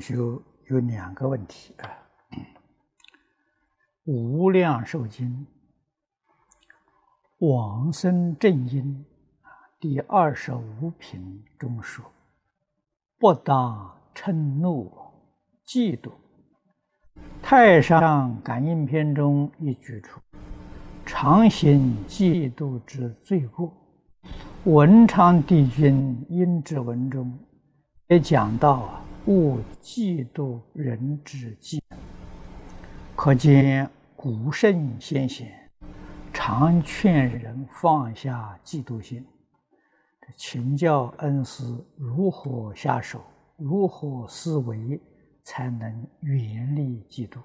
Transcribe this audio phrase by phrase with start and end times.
[0.00, 1.84] 就有两个问题啊，
[4.04, 5.46] 《无量寿经》
[7.46, 9.04] 往生正因
[9.78, 12.04] 第二十五品中说
[13.20, 14.90] ：“不当嗔怒、
[15.66, 16.10] 嫉妒。”
[17.42, 20.18] 《太上感应篇》中一举出
[21.04, 23.70] ：“常行嫉妒之罪过。”
[24.64, 27.38] 文昌帝君应之文中
[28.08, 29.09] 也讲到啊。
[29.26, 31.78] 勿嫉妒人之嫉，
[33.14, 35.70] 可见古圣先贤
[36.32, 39.24] 常劝人放下嫉妒心，
[40.36, 41.62] 请教恩师
[41.96, 43.22] 如何下手，
[43.58, 44.98] 如何思维
[45.42, 47.40] 才能远离嫉妒。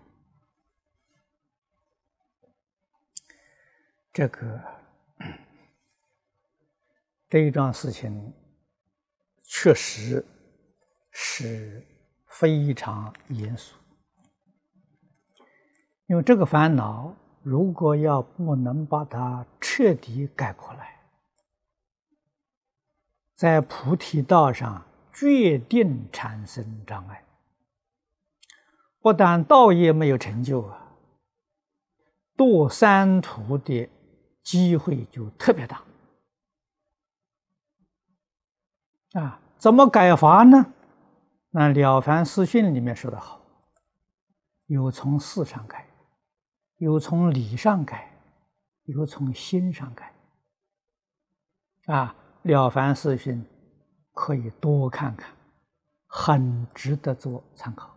[4.13, 4.63] 这个
[7.29, 8.33] 这一桩事情
[9.43, 10.25] 确实。
[11.17, 11.81] 是
[12.27, 13.73] 非常严肃，
[16.07, 20.99] 因为这个烦恼，如果要不能把它彻底改过来，
[23.33, 27.23] 在菩提道上决定产生障碍，
[28.99, 30.97] 不但道业没有成就啊，
[32.35, 33.89] 堕三途的
[34.43, 35.81] 机会就特别大
[39.13, 39.39] 啊！
[39.57, 40.73] 怎么改法呢？
[41.57, 43.41] 那《了凡四训》里面说的好，
[44.65, 45.87] 有从事上改，
[46.79, 48.11] 有从理上改，
[48.83, 50.13] 有从心上改。
[51.85, 52.13] 啊，
[52.49, 53.41] 《了凡四训》
[54.11, 55.33] 可以多看看，
[56.07, 57.95] 很值得做参考。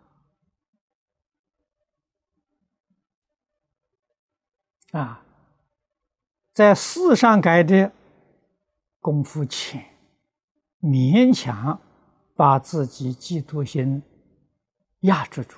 [4.93, 5.21] 啊，
[6.53, 7.91] 在事上改的
[9.01, 9.85] 功夫浅，
[10.81, 11.81] 勉强。
[12.38, 14.00] 把自己嫉妒心
[15.00, 15.56] 压制住，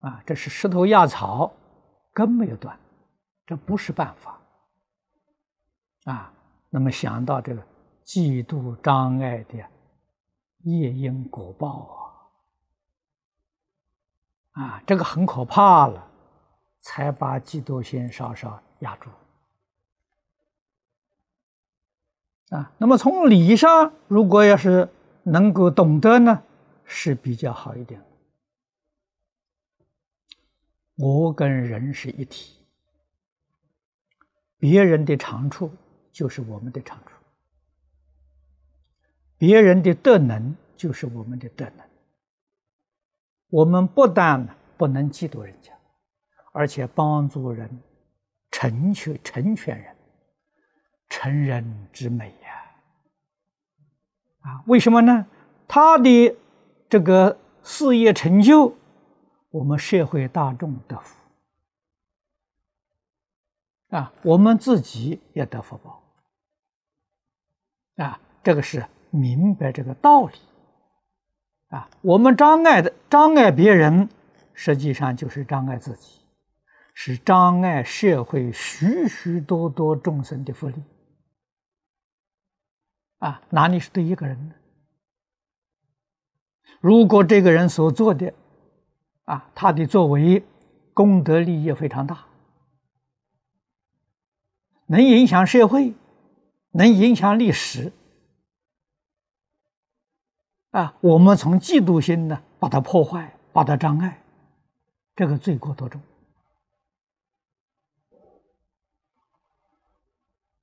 [0.00, 1.52] 啊，这是石头压草，
[2.14, 2.74] 根没有断，
[3.44, 4.40] 这不是办法。
[6.04, 6.32] 啊，
[6.70, 7.62] 那么想到这个
[8.02, 9.58] 嫉妒障碍的
[10.60, 12.30] 业因果报
[14.54, 16.08] 啊，啊，这个很可怕了，
[16.78, 19.10] 才把嫉妒心稍稍压住。
[22.56, 24.88] 啊，那么从理上，如果要是。
[25.22, 26.42] 能够懂得呢，
[26.84, 28.02] 是比较好一点。
[30.96, 32.58] 我跟人是一体，
[34.58, 35.70] 别人的长处
[36.12, 37.12] 就是我们的长处，
[39.38, 41.86] 别人的德能就是我们的德能。
[43.48, 44.46] 我们不但
[44.76, 45.72] 不能嫉妒人家，
[46.52, 47.68] 而且帮助人
[48.50, 49.96] 成全成全人，
[51.08, 52.34] 成人之美。
[54.42, 55.26] 啊，为什么呢？
[55.66, 56.36] 他的
[56.88, 58.74] 这个事业成就，
[59.50, 61.16] 我们社会大众得福
[63.96, 66.02] 啊，我们自己也得福报
[67.96, 70.34] 啊，这个是明白这个道理
[71.68, 71.88] 啊。
[72.00, 74.08] 我们障碍的障碍别人，
[74.54, 76.20] 实际上就是障碍自己，
[76.94, 80.74] 是障碍社会许许多多众生的福利。
[83.22, 84.54] 啊，哪里是对一个人呢？
[86.80, 88.34] 如果这个人所做的，
[89.26, 90.42] 啊，他的作为
[90.92, 92.26] 功德利益非常大，
[94.86, 95.94] 能影响社会，
[96.72, 97.92] 能影响历史，
[100.72, 104.20] 啊，我们从嫉妒心呢，把它破坏，把它障碍，
[105.14, 106.00] 这个罪过多重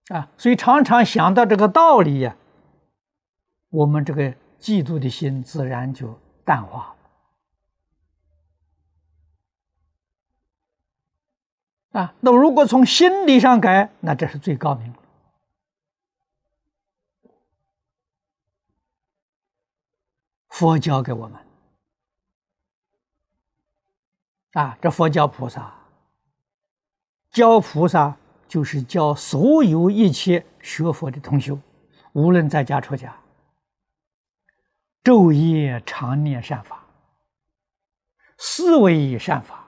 [0.10, 0.30] 啊！
[0.38, 2.36] 所以常常想到这个道理呀。
[3.70, 4.24] 我们这个
[4.60, 6.96] 嫉妒的心自然就淡化
[11.92, 12.14] 了啊。
[12.20, 15.00] 那如果从心理上改，那这是最高明了。
[20.50, 21.40] 佛教给我们
[24.54, 25.74] 啊，这佛教菩萨
[27.32, 28.18] 教菩萨，
[28.48, 31.58] 就是教所有一切学佛的同修，
[32.14, 33.16] 无论在家出家。
[35.04, 36.86] 昼夜常念善法，
[38.38, 39.68] 思维善法，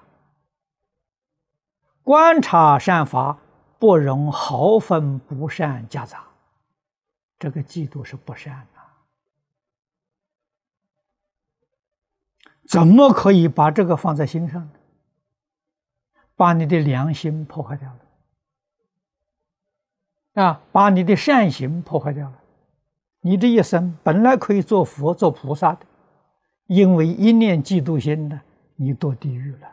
[2.04, 3.38] 观察善法，
[3.80, 6.28] 不容毫分不善夹杂。
[7.40, 8.80] 这个嫉妒是不善的，
[12.68, 14.72] 怎么可以把这个放在心上呢？
[16.36, 17.90] 把你的良心破坏掉
[20.34, 22.41] 了，啊，把你的善行破坏掉了。
[23.22, 25.86] 你这一生本来可以做佛、做菩萨的，
[26.66, 28.42] 因为一念嫉妒心呢，
[28.76, 29.68] 你堕地狱了。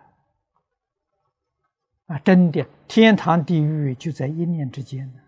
[2.06, 5.20] 啊，真的，天堂地狱就在一念之间呢。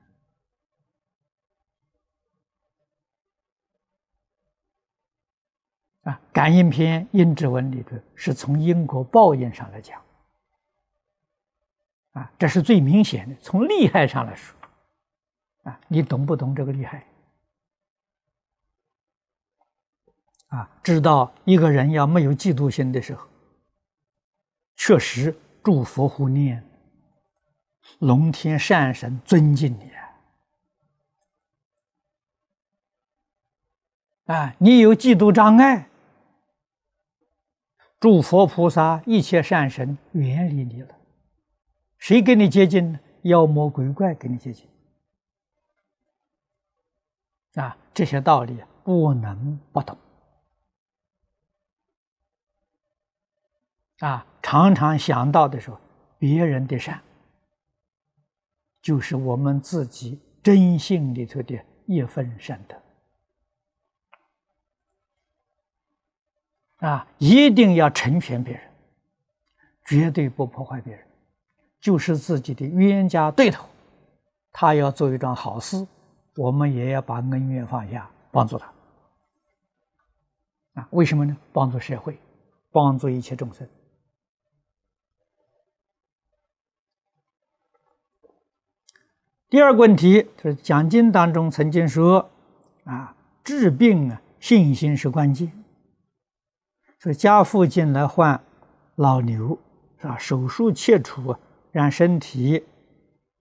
[6.02, 10.00] 啊，《感应篇》《应知文》里头是从因果报应上来讲，
[12.12, 13.36] 啊，这是最明显的。
[13.36, 14.56] 从厉害上来说，
[15.64, 17.04] 啊，你懂不懂这个厉害？
[20.50, 23.26] 啊，知道一个人要没有嫉妒心的时候，
[24.76, 26.64] 确实诸佛护念，
[27.98, 29.90] 龙天善神尊敬你！
[34.26, 35.88] 啊，你有嫉妒障碍。
[37.98, 40.94] 诸佛菩萨、一切善神远离你了，
[41.98, 43.00] 谁跟你接近呢？
[43.22, 44.66] 妖魔鬼怪跟你接近
[47.54, 47.76] 啊！
[47.92, 49.98] 这些道理不能不懂
[54.00, 54.26] 啊！
[54.42, 55.78] 常常想到的时候，
[56.18, 57.00] 别人的善，
[58.82, 62.76] 就是我们自己真心里头的一份善德。
[66.88, 68.62] 啊，一定要成全别人，
[69.84, 71.06] 绝对不破坏别人。
[71.78, 73.68] 就是自己的冤家对头，
[74.50, 75.86] 他要做一桩好事，
[76.36, 78.72] 我们也要把恩怨放下，帮助他。
[80.74, 81.36] 啊，为什么呢？
[81.52, 82.18] 帮助社会，
[82.72, 83.68] 帮助一切众生。
[89.50, 92.30] 第二个问题就是讲经当中曾经说，
[92.84, 95.50] 啊，治病啊，信心是关键。
[97.00, 98.40] 说家父进来换
[98.94, 99.58] 老牛，
[99.98, 100.16] 是吧？
[100.16, 101.34] 手术切除，
[101.72, 102.62] 让身体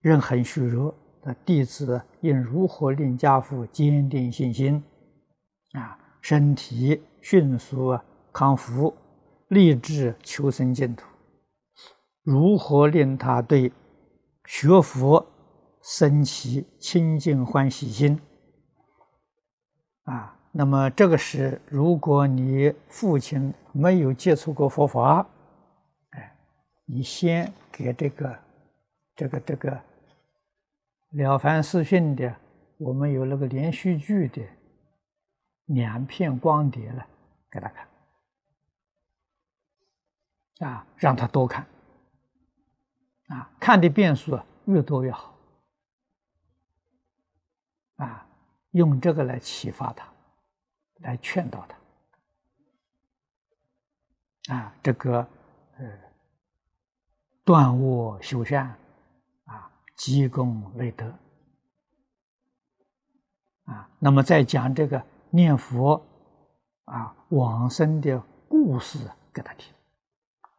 [0.00, 0.92] 仍很虚弱。
[1.22, 4.82] 那弟子应如何令家父坚定信心？
[5.74, 7.96] 啊，身体迅速
[8.32, 8.92] 康复，
[9.46, 11.06] 立志求生净土。
[12.24, 13.70] 如何令他对
[14.44, 15.24] 学佛
[15.82, 18.20] 生起清净欢喜心？
[20.04, 20.36] 啊？
[20.52, 25.24] 那么这个是，如果你父亲没有接触过佛法，
[26.10, 26.36] 哎，
[26.86, 28.36] 你先给这个、
[29.14, 29.70] 这个、这个
[31.10, 32.34] 《了凡四训》的，
[32.78, 34.42] 我们有那个连续剧的
[35.66, 37.06] 两片光碟了，
[37.48, 37.68] 给他
[40.58, 41.64] 看，啊，让他多看，
[43.28, 45.32] 啊，看的遍数越多越好，
[48.04, 48.26] 啊，
[48.72, 50.06] 用这个来启发他。
[51.02, 51.66] 来劝导
[54.46, 55.26] 他啊，这个
[55.78, 55.98] 呃，
[57.42, 58.78] 断恶修善
[59.44, 61.10] 啊，积功累德
[63.64, 63.88] 啊。
[63.98, 66.04] 那么再讲这个念佛
[66.84, 69.72] 啊，往生的故事给他听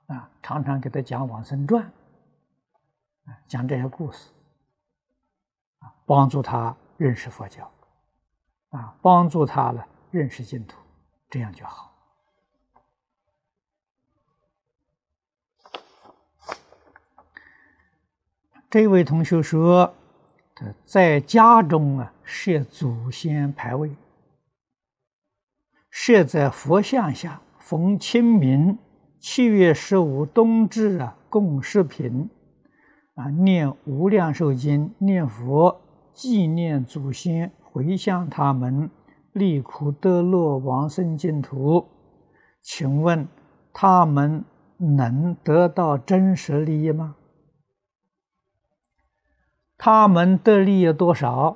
[0.07, 1.83] 啊，常常给他讲往生传
[3.25, 4.31] 啊，讲这些故事
[5.77, 7.67] 啊，帮助他认识佛教
[8.69, 9.87] 啊，帮助他了。
[10.11, 10.77] 认识净土，
[11.31, 11.91] 这样就好。
[18.69, 19.91] 这位同学说
[20.85, 23.95] ：“在家中啊，设祖先牌位，
[25.89, 28.77] 设在佛像下，逢清明、
[29.19, 32.29] 七月十五冬至啊，供食品，
[33.15, 35.81] 啊，念无量寿经，念佛，
[36.13, 38.89] 纪念祖先，回向他们。”
[39.33, 41.87] 离苦得乐，往生净土。
[42.61, 43.25] 请问
[43.71, 44.43] 他们
[44.77, 47.15] 能得到真实利益吗？
[49.77, 51.55] 他们的利益多少？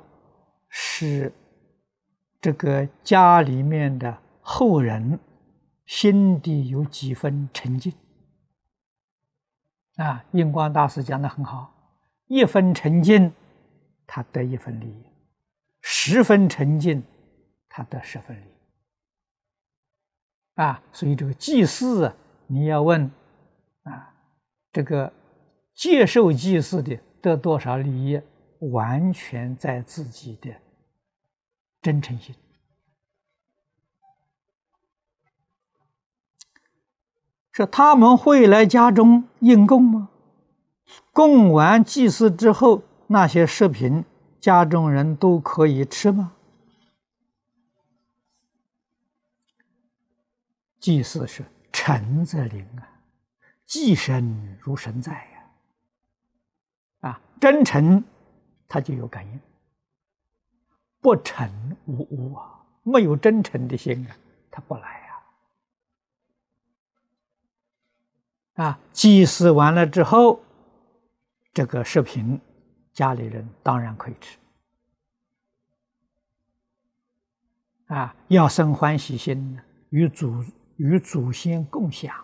[0.70, 1.34] 是
[2.40, 5.20] 这个家里面的后人
[5.84, 7.92] 心底有几分沉静
[9.96, 10.24] 啊？
[10.32, 11.70] 印光大师讲的很好：
[12.26, 13.30] 一分沉静，
[14.06, 15.04] 他得一分利益；
[15.80, 17.02] 十分沉静。
[17.68, 18.44] 他得十分利
[20.54, 22.10] 啊，所以这个祭祀，
[22.46, 23.10] 你要问
[23.82, 24.14] 啊，
[24.72, 25.12] 这个
[25.74, 28.18] 接受祭祀的得多少利益，
[28.70, 30.50] 完全在自己的
[31.82, 32.34] 真诚心。
[37.52, 40.08] 说他们会来家中应供吗？
[41.12, 44.04] 供完祭祀之后，那些食品，
[44.40, 46.32] 家中人都可以吃吗？
[50.78, 52.88] 祭祀是诚则灵啊，
[53.64, 58.04] 祭神如神在呀，啊，真诚
[58.68, 59.40] 他就有感应，
[61.00, 64.16] 不诚无物啊，没有真诚的心啊，
[64.50, 65.00] 他不来
[68.56, 68.64] 呀。
[68.64, 70.40] 啊，祭祀完了之后，
[71.52, 72.40] 这个食品，
[72.96, 74.38] 家里人当然可以吃。
[77.88, 79.60] 啊，要生欢喜心，
[79.90, 80.42] 与祖
[80.76, 82.16] 与祖先共享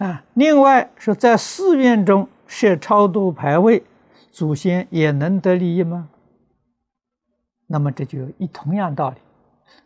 [0.00, 0.04] 啊！
[0.04, 3.84] 啊，另外是在寺院中设超度牌位，
[4.32, 6.10] 祖先也能得利益吗？
[7.68, 9.18] 那么这就一同样道理，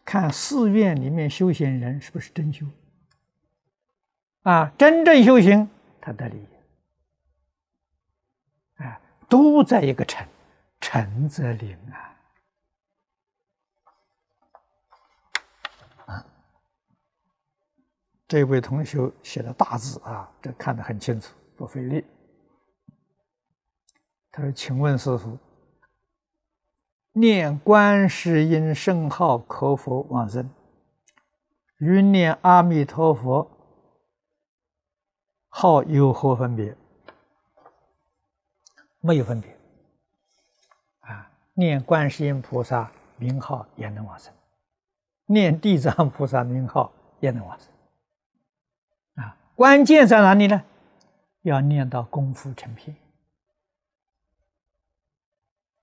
[0.07, 2.65] 看寺院里面修行人是不是真修
[4.41, 4.73] 啊？
[4.79, 5.69] 真正修行，
[6.01, 6.47] 他得利益，
[9.35, 10.25] 都在一个城。
[10.81, 11.77] 诚则灵
[16.07, 16.25] 啊！
[18.29, 22.05] 这位同学写的大字啊，这看得很清楚，不费力。
[24.31, 25.37] 他说：“请问师傅，
[27.13, 30.49] 念观世音圣号可否往生？
[31.79, 33.51] 与念阿弥陀佛
[35.49, 36.77] 号有何分别？
[39.05, 39.55] 没有分别。”
[41.07, 44.33] 啊念观世音菩萨名号也能往生，
[45.27, 47.69] 念地藏菩萨名号也能往生。
[49.23, 50.65] 啊，关键在哪里呢？
[51.43, 52.97] 要念到功夫成片。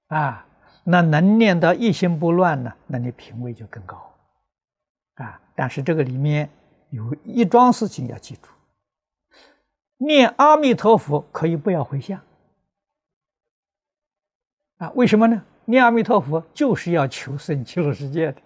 [0.08, 0.46] 啊，
[0.84, 2.75] 那能念到一心不乱呢？
[2.88, 4.12] 那你品位就更高。
[5.13, 6.50] 啊，但是这个里面
[6.90, 8.50] 有一桩事情要记住：
[9.98, 12.20] 念阿弥陀佛可以不要回向。
[14.82, 15.40] 啊，为什么呢？
[15.66, 18.42] 念阿弥陀佛就是要求生极乐世界的，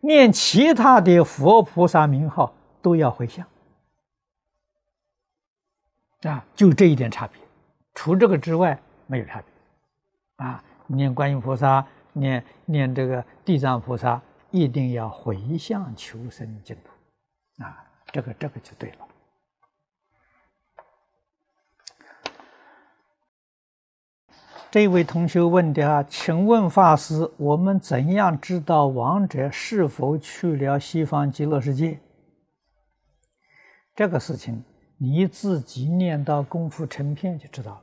[0.00, 3.46] 念其他的佛菩萨名号都要回向，
[6.24, 7.40] 啊，就这一点差别，
[7.94, 19.08] 除这个之外没有差别，啊，念观音菩萨，念念这个地藏菩萨，一定要回向求生净土，啊，这个这个就对了。
[24.74, 32.00] 这位同学问的啊，请问法师，我们怎样知道亡者是否去了西方极乐世界？
[33.94, 34.64] 这个事情
[34.98, 37.80] 你自己念到功夫成片就知道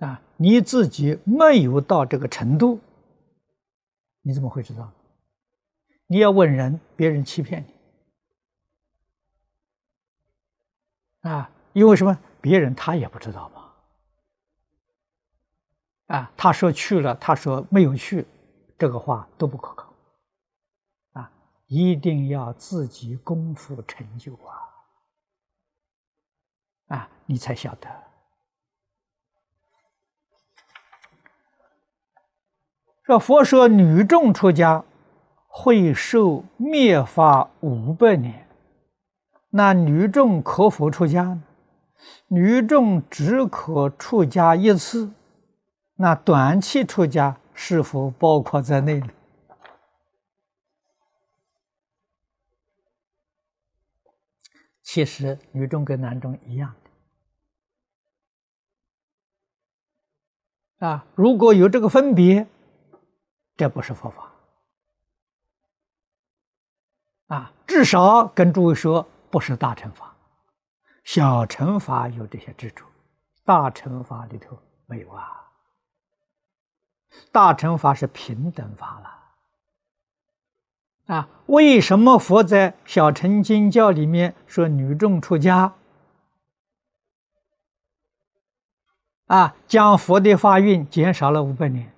[0.00, 0.06] 了。
[0.06, 2.78] 啊，你自己没有到这个程度，
[4.20, 4.92] 你怎么会知道？
[6.06, 7.64] 你要问人，别人欺骗
[11.22, 11.30] 你。
[11.30, 12.20] 啊，因为什么？
[12.46, 13.72] 别人他也不知道吗，
[16.16, 18.24] 啊，他说去了，他说没有去，
[18.78, 19.92] 这个话都不可靠，
[21.14, 21.32] 啊，
[21.66, 24.32] 一定要自己功夫成就
[26.86, 28.04] 啊，啊，你才晓得。
[33.02, 34.84] 这佛说女众出家
[35.48, 38.48] 会受灭法五百年，
[39.50, 41.42] 那女众可否出家呢？
[42.28, 45.10] 女众只可出家一次，
[45.94, 49.08] 那短期出家是否包括在内呢？
[54.82, 56.74] 其实女众跟男众一样
[60.78, 62.46] 的啊，如果有这个分别，
[63.56, 64.32] 这不是佛法
[67.26, 70.15] 啊，至少跟诸位说，不是大乘法。
[71.06, 72.84] 小乘法有这些支柱，
[73.44, 75.52] 大乘法里头没有啊。
[77.30, 78.98] 大乘法是平等法
[81.06, 81.28] 了啊。
[81.46, 85.76] 为什么佛在小乘经教里面说女众出家
[89.26, 91.94] 啊，将佛的发运减少了五百年？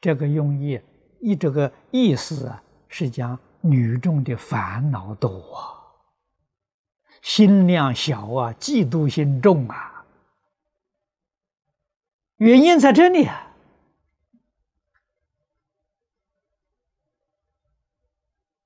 [0.00, 0.80] 这个用意，
[1.20, 3.38] 一这个意思啊，是讲。
[3.70, 5.82] 女众的烦恼多啊，
[7.22, 10.04] 心量小啊，嫉妒心重啊，
[12.36, 13.42] 原因在这里啊。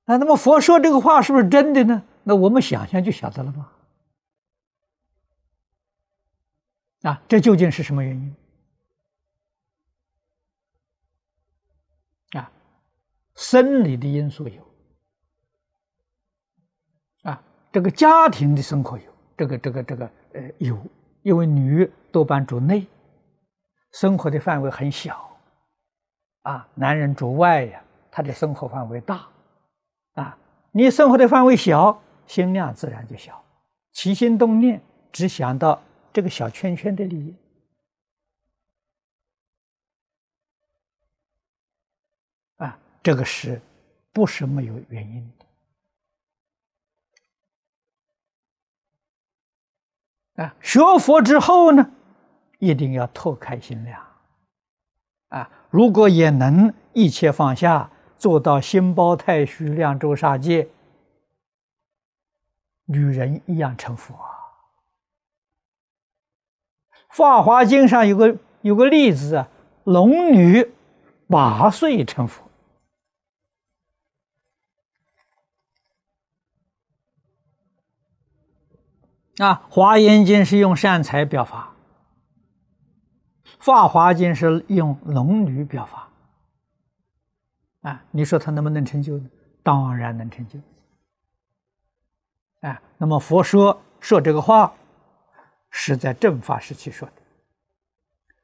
[0.05, 2.03] 啊，那么佛说这个话是不是真的呢？
[2.23, 3.71] 那我们想想就晓得了吗？
[7.03, 8.35] 啊，这究竟是什么原因？
[12.39, 12.51] 啊，
[13.35, 14.70] 生理的因素有。
[17.71, 19.03] 这个家庭的生活有，
[19.37, 20.77] 这个这个这个呃有，
[21.21, 22.85] 因为女多半主内，
[23.93, 25.37] 生活的范围很小，
[26.41, 29.27] 啊，男人主外呀，他的生活范围大，
[30.13, 30.37] 啊，
[30.71, 33.41] 你生活的范围小，心量自然就小，
[33.93, 37.35] 起心动念只想到这个小圈圈的利益，
[43.03, 43.59] 这个是
[44.13, 45.31] 不是没有原因？
[50.35, 51.91] 啊，学佛之后呢，
[52.59, 54.01] 一定要拓开心量。
[55.29, 60.67] 啊，如果也能一切放下，做到心包太虚、量周杀界，
[62.85, 64.29] 女人一样成佛啊。
[67.09, 69.47] 《法华经》上有个有个例子啊，
[69.85, 70.71] 龙女
[71.27, 72.50] 八岁成佛。
[79.41, 81.73] 啊，《华严经》是用善财表法，
[83.57, 86.07] 《法华经》是用龙女表法。
[87.81, 89.19] 啊，你说他能不能成就？
[89.63, 90.59] 当然能成就。
[92.59, 94.71] 啊，那么佛说说这个话，
[95.71, 97.13] 是在正法时期说的，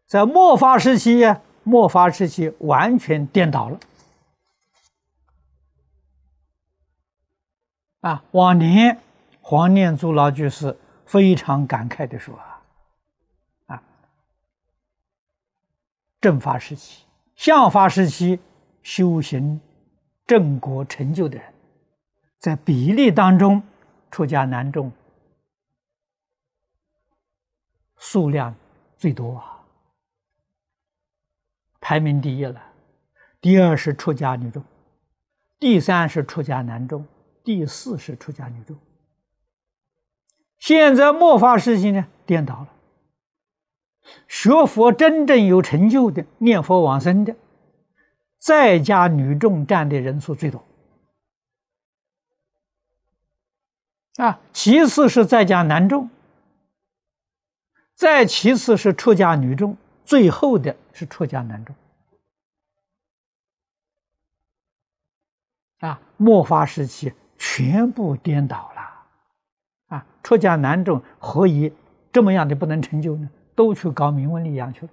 [0.07, 3.79] 在末法时期呀，末法时期完全颠倒了。
[8.01, 8.99] 啊，往年
[9.41, 10.75] 黄念祖老居士。
[11.07, 12.61] 非常感慨的说：“啊，
[13.67, 13.83] 啊，
[16.19, 18.37] 正法时期、相法时期
[18.83, 19.59] 修行
[20.25, 21.53] 正果成就的人，
[22.37, 23.63] 在比例当中，
[24.11, 24.91] 出家男众
[27.95, 28.53] 数量
[28.97, 29.63] 最多啊，
[31.79, 32.61] 排名第一了。
[33.39, 34.61] 第二是出家女众，
[35.57, 37.07] 第三是出家男众，
[37.43, 38.77] 第四是出家女众。”
[40.59, 42.67] 现在末法时期呢，颠倒了。
[44.27, 47.35] 学佛真正有成就的、念佛往生的，
[48.37, 50.63] 在家女众占的人数最多。
[54.15, 56.09] 啊，其次是在家男众，
[57.93, 61.75] 再其次是出家女众，最后的是出家男众。
[65.79, 68.76] 啊，末法时期全部颠倒了。
[69.87, 71.73] 啊，出家男众何以
[72.11, 73.29] 这么样的不能成就呢？
[73.55, 74.91] 都去搞名闻利养去了。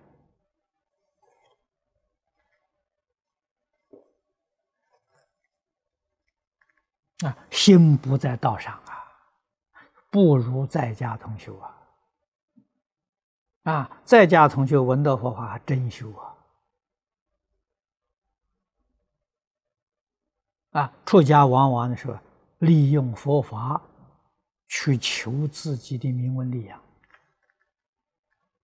[7.28, 9.04] 啊，心不在道上啊，
[10.11, 11.74] 不如在家同修啊。
[13.64, 16.35] 啊，在家同修闻道佛法真修啊。
[20.80, 22.18] 啊，出家往往的时候
[22.59, 23.80] 利用佛法。
[24.76, 26.82] 去求自己的名闻利养，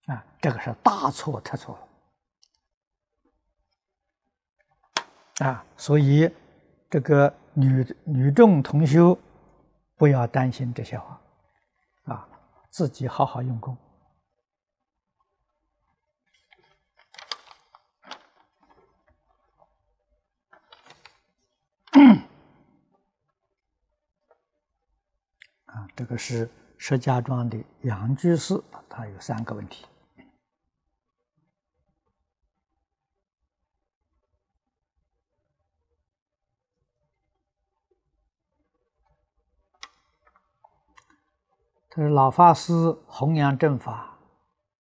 [0.06, 1.78] 啊，这个是大错特错
[5.38, 6.28] 了，啊，所以
[6.90, 9.16] 这个女女众同修
[9.94, 11.22] 不要担心这些话，
[12.06, 12.28] 啊，
[12.70, 13.78] 自己好好用功。
[25.72, 29.86] 啊这个是石家庄的杨居士，他有三个问题。
[41.88, 42.72] 他说：“老法师
[43.06, 44.18] 弘扬正法，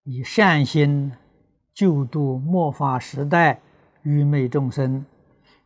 [0.04, 1.12] 以善心
[1.72, 3.60] 救度末法时代
[4.02, 5.04] 愚昧众生，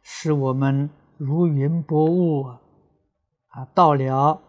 [0.02, 2.44] 使我们如云薄雾
[3.48, 4.40] 啊，到了。”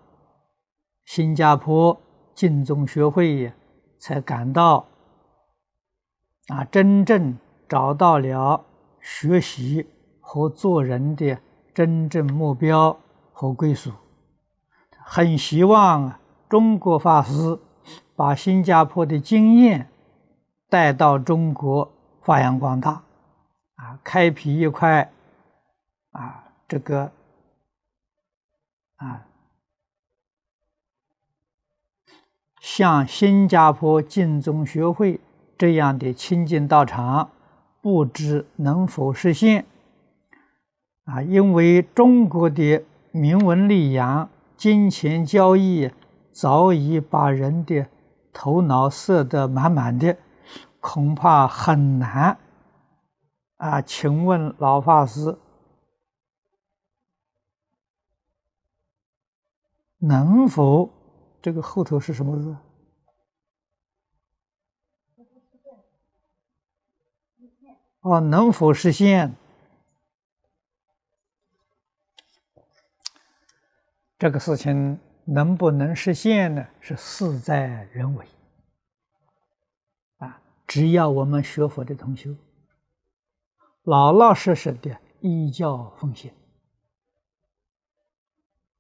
[1.05, 2.01] 新加坡
[2.33, 3.53] 净宗学会
[3.97, 4.87] 才感到
[6.47, 7.37] 啊，真正
[7.69, 8.65] 找到了
[8.99, 9.87] 学习
[10.19, 11.37] 和做人的
[11.73, 12.99] 真正目标
[13.31, 13.91] 和归属。
[15.03, 17.59] 很希望中国法师
[18.15, 19.87] 把新加坡的经验
[20.67, 21.91] 带到中国
[22.23, 23.03] 发扬光大，
[23.75, 25.11] 啊，开辟一块
[26.11, 27.11] 啊，这个
[28.95, 29.27] 啊。
[32.67, 35.21] 像新加坡净宗学会
[35.55, 37.29] 这样的清净道场，
[37.79, 39.67] 不知能否实现？
[41.03, 45.91] 啊，因为中国的名闻利养、金钱交易
[46.31, 47.85] 早已把人的
[48.33, 50.17] 头脑塞得满满的，
[50.79, 52.39] 恐怕很难。
[53.57, 55.37] 啊，请问老法师，
[59.99, 60.89] 能否？
[61.45, 62.57] 这个后头是什么字？
[67.99, 69.35] 哦，能否实现？
[74.17, 76.67] 这个事情能不能实现呢？
[76.81, 78.27] 是事在人为。
[80.17, 82.35] 啊，只要我们学佛的同修，
[83.83, 86.33] 老老实实的依教奉献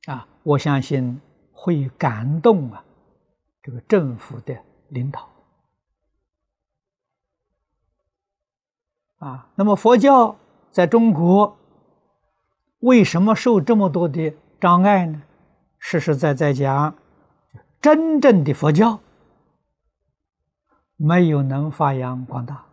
[0.07, 1.21] 啊，我相信
[1.57, 2.83] 会感动啊
[3.63, 4.55] 这个政府的
[4.89, 5.27] 领导
[9.17, 9.49] 啊。
[9.55, 10.37] 那么佛教
[10.69, 11.57] 在中国
[12.79, 15.23] 为什么受这么多的障碍呢？
[15.79, 16.95] 实实在在讲，
[17.81, 18.99] 真正的佛教
[20.95, 22.65] 没有能发扬光大。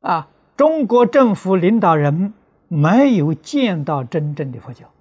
[0.00, 2.32] 啊，中国政府领导人
[2.68, 4.92] 没有见到真正的佛教，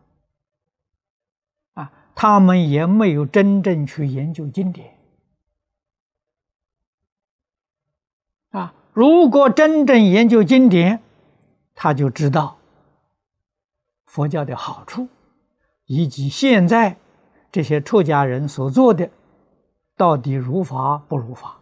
[1.74, 4.98] 啊，他们也没有真正去研究经典，
[8.52, 11.02] 啊，如果真正研究经典，
[11.76, 12.58] 他就知道
[14.06, 15.10] 佛教的好处，
[15.86, 16.98] 以及现在
[17.52, 19.10] 这些出家人所做的
[19.98, 21.60] 到底如法不如法。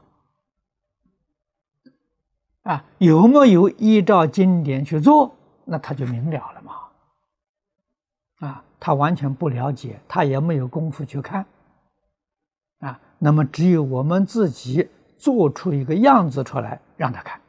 [2.61, 5.35] 啊，有没有依照经典去做？
[5.65, 6.73] 那他就明了了嘛。
[8.39, 11.45] 啊，他完全不了解，他也没有功夫去看。
[12.79, 17.41] 啊，那么只有我们自己做出一个样子出来让他看。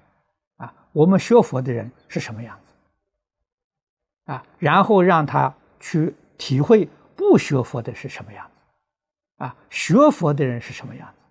[0.57, 4.33] 啊，我们学佛的人是什么样子？
[4.33, 9.45] 啊，然后让他去体会不学佛的是什么样子？
[9.45, 11.23] 啊，学佛的人是什么样子？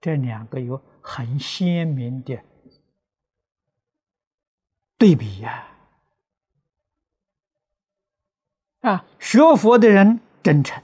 [0.00, 2.42] 这两个有很鲜明的。
[4.98, 5.66] 对比呀，
[8.82, 10.82] 啊学佛的人真诚、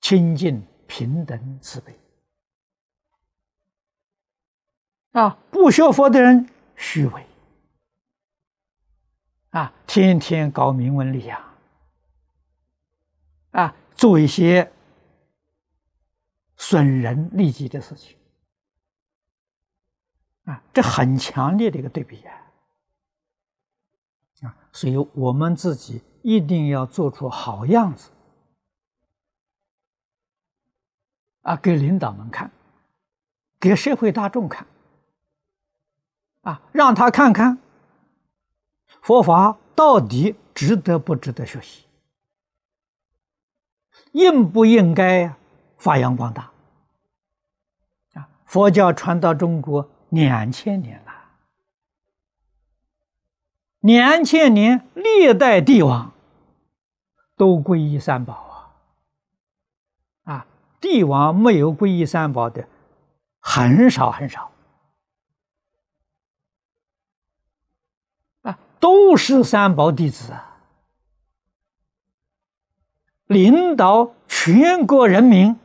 [0.00, 1.92] 清净、平等、慈悲；
[5.12, 7.26] 啊，不学佛的人虚伪，
[9.50, 11.42] 啊，天天搞名闻利养，
[13.50, 14.72] 啊，做一些
[16.56, 18.16] 损人利己的事情，
[20.44, 22.44] 啊，这很强烈的一个对比呀。
[24.42, 28.10] 啊，所以我们自己一定要做出好样子
[31.42, 32.50] 啊，给领导们看，
[33.58, 34.66] 给社会大众看，
[36.42, 37.58] 啊，让他看看
[39.00, 41.86] 佛法到底值得不值得学习，
[44.12, 45.34] 应不应该
[45.78, 46.50] 发扬光大？
[48.14, 51.07] 啊，佛教传到中国两千年了。
[53.80, 56.12] 两千年，历代帝王
[57.36, 58.34] 都皈依三宝
[60.24, 60.32] 啊！
[60.34, 60.46] 啊，
[60.80, 62.66] 帝王没有皈依三宝的
[63.38, 64.50] 很少很少
[68.42, 70.58] 啊，都是三宝弟子啊，
[73.26, 75.56] 领导全国人民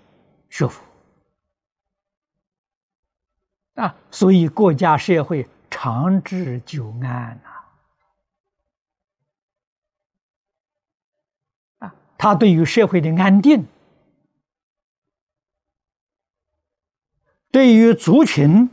[0.50, 0.84] 学佛
[3.74, 7.53] 啊，所以国家社会长治久安呐。
[12.24, 13.66] 他对于社会的安定，
[17.52, 18.70] 对于族群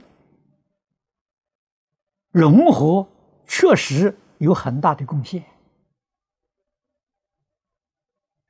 [2.30, 3.08] 融合，
[3.48, 5.42] 确实有很大的贡献。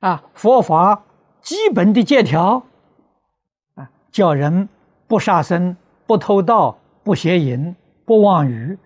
[0.01, 1.03] 啊，佛法
[1.41, 2.63] 基本的戒条，
[3.73, 4.69] 啊，叫人
[5.07, 8.77] 不杀生、不偷盗、不邪淫、不妄语。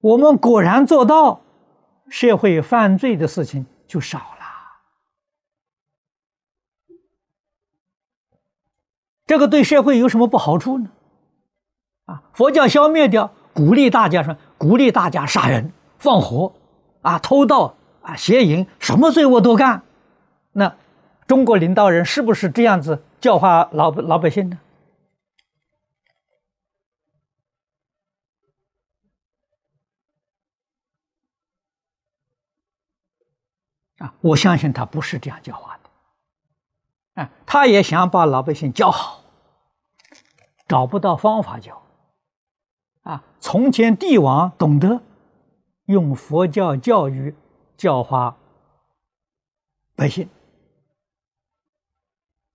[0.00, 1.42] 我们果然做到，
[2.08, 4.32] 社会犯罪的事情就少了。
[9.26, 10.90] 这个对社会有什么不好处呢？
[12.06, 16.52] 啊，佛教消灭掉，鼓励大家说，鼓励大家杀人、放火，
[17.00, 19.82] 啊，偷盗，啊，邪淫，什么罪我都干。
[20.52, 20.76] 那
[21.26, 24.58] 中国领导人是不是这样子教化老老百姓呢？
[33.98, 35.81] 啊，我相信他不是这样教化的。
[37.14, 39.20] 啊，他也想把老百姓教好。
[40.68, 41.82] 找不到方法教，
[43.02, 43.22] 啊！
[43.38, 45.02] 从前帝王懂得
[45.84, 47.34] 用佛教教育
[47.76, 48.34] 教化
[49.94, 50.26] 百姓，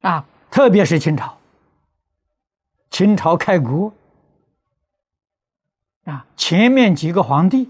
[0.02, 1.38] 啊，特别是清朝，
[2.89, 3.93] 清朝开国，
[6.06, 7.70] 啊，前面几个皇帝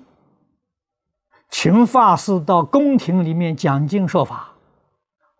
[1.50, 4.54] 请法师到宫廷里面讲经说法，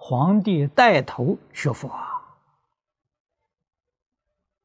[0.08, 1.92] 皇帝带头学佛。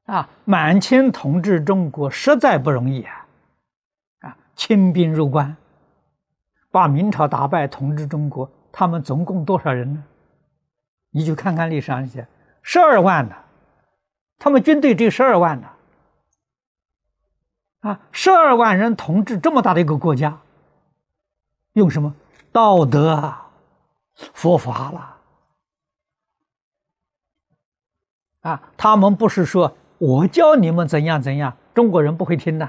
[0.05, 3.27] 啊，满清统治中国实在不容易啊！
[4.21, 5.57] 啊，清兵入关，
[6.71, 10.05] 把明朝打败，统治中国，他们总共多少人呢？
[11.11, 12.25] 你就看看历史上写，
[12.63, 13.35] 十二万呢，
[14.39, 15.69] 他们军队只有十二万呢。
[17.81, 20.39] 啊，十二万人统治这么大的一个国家，
[21.73, 22.15] 用什么
[22.53, 23.51] 道德啊、
[24.35, 25.19] 佛法了？
[28.43, 32.69] 啊，他们不是说我教你们怎样怎样，中国人不会听的。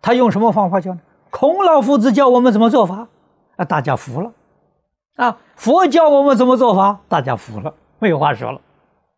[0.00, 1.00] 他用什么方法教呢？
[1.30, 3.08] 孔老夫子教我们怎么做法，
[3.56, 4.32] 啊，大家服了。
[5.16, 8.60] 啊，佛教我们怎么做法，大家服了，没有话说了，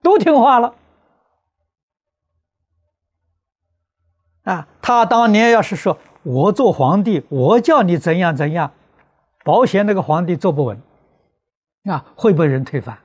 [0.02, 0.74] 都听话了。
[4.42, 8.70] 啊，他当年要是说我做皇帝，我叫你怎样怎样，
[9.44, 10.80] 保险那个皇帝坐不稳，
[11.84, 12.98] 啊，会被人推翻。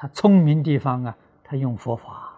[0.00, 2.32] 他聪明地方啊，他用佛法。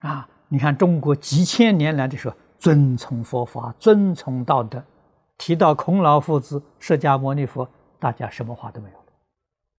[0.00, 4.84] 啊，你看中国几千年来的时候，遵从佛法，遵从道德。
[5.38, 7.68] 提到孔老夫子、释迦牟尼佛，
[8.00, 9.12] 大家什么话都没有了，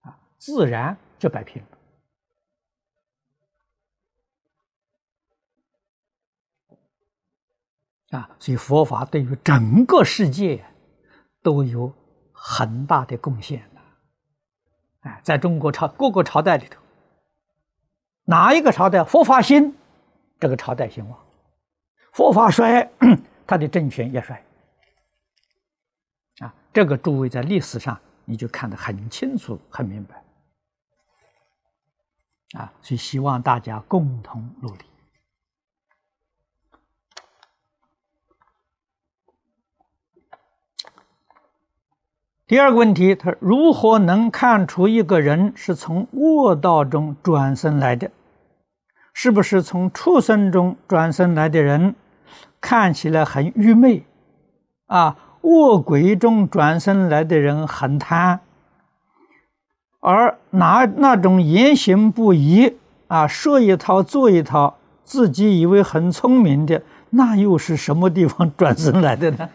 [0.04, 1.62] 啊，自然就摆平
[8.12, 8.18] 了。
[8.18, 10.64] 啊，所以佛法对于整个世界
[11.42, 11.92] 都有
[12.32, 13.70] 很大的贡献
[15.24, 16.80] 在中国朝各个朝代里头，
[18.26, 19.76] 哪一个朝代佛法兴，
[20.40, 21.18] 这个朝代兴旺；
[22.12, 22.90] 佛法衰，
[23.46, 24.44] 他的政权也衰。
[26.40, 30.24] 啊，这个诸位在历史上你就看得很清楚、很明白。
[32.60, 34.86] 啊，所以希望大家共同努力。
[42.48, 48.10] 第二个问题，他如何能看出一个人是从恶道中转生来的？
[49.14, 51.94] 是不是从畜生中转生来的人
[52.62, 54.06] 看起来很愚昧？
[54.86, 58.40] 啊，恶鬼中转生来的人很贪，
[60.00, 69.50] 而拿那种言行不一啊，说一套做一套，自己以为很聪明的，那又是什么地方转生来的呢？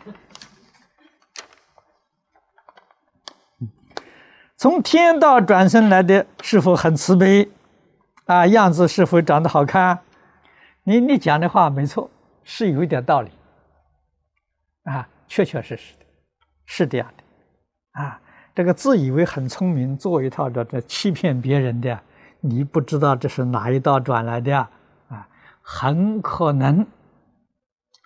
[4.63, 7.51] 从天道转生来的是否很慈悲？
[8.27, 9.99] 啊，样子是否长得好看？
[10.85, 12.09] 你你讲的话没错，
[12.45, 13.33] 是有一点道理。
[14.85, 16.07] 啊，确确实实的，
[16.65, 18.01] 是这样的。
[18.01, 18.21] 啊，
[18.55, 21.99] 这个自以为很聪明，做一套的这欺骗别人的，
[22.39, 24.57] 你不知道这是哪一道转来的
[25.09, 25.27] 啊？
[25.61, 26.87] 很可能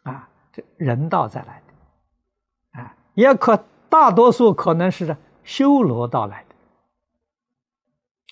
[0.05, 5.15] 啊，这人道再来的，啊，也可大多数可能是
[5.45, 6.43] 修罗道来。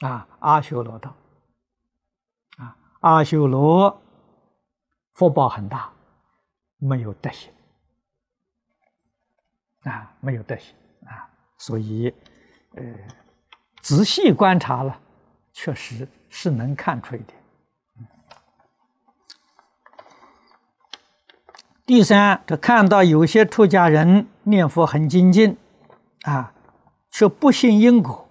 [0.00, 1.14] 啊，阿修罗道，
[2.59, 4.02] 啊，阿修罗
[5.12, 5.90] 福报很大，
[6.78, 7.52] 没有德行，
[9.85, 10.74] 啊，没有德行
[11.07, 12.12] 啊，所以，
[12.74, 12.83] 呃，
[13.80, 15.00] 仔细观察了，
[15.52, 17.38] 确实是能看出一点。
[21.87, 25.57] 第三，这看到有些出家人念佛很精进，
[26.22, 26.52] 啊，
[27.11, 28.23] 却不信因果。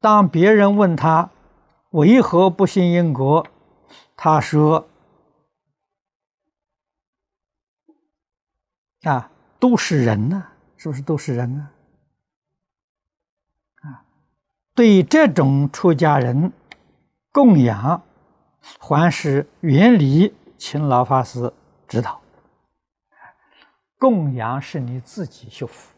[0.00, 1.30] 当别人问他
[1.90, 3.46] 为何不信因果，
[4.16, 4.88] 他说
[9.04, 11.70] ：“啊，都是人呐，是不是都是人啊？
[13.82, 14.04] 啊，
[14.74, 16.50] 对这种出家人
[17.30, 18.02] 供养，
[18.78, 21.52] 还是原理，请老法师
[21.86, 22.22] 指导。
[23.98, 25.92] 供养是你自己修福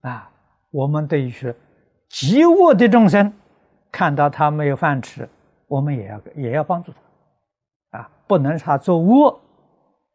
[0.00, 0.32] 啊。”
[0.70, 1.54] 我们对于是
[2.08, 3.32] 饥饿的众生，
[3.90, 5.28] 看到他没有饭吃，
[5.66, 6.92] 我们也要也要帮助
[7.90, 9.40] 他，啊，不能他做恶，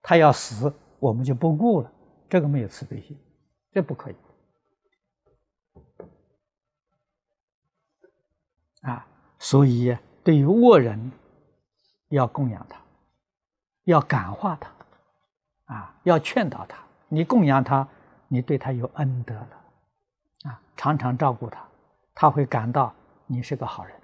[0.01, 1.91] 他要死，我们就不顾了，
[2.29, 3.17] 这个没有慈悲心，
[3.71, 4.15] 这不可以。
[8.81, 9.07] 啊，
[9.39, 11.11] 所以对于恶人，
[12.09, 12.79] 要供养他，
[13.85, 16.77] 要感化他，啊，要劝导他。
[17.07, 17.87] 你供养他，
[18.27, 19.62] 你对他有恩德了。
[20.75, 21.65] 常常照顾他，
[22.13, 22.93] 他会感到
[23.27, 23.95] 你是个好人，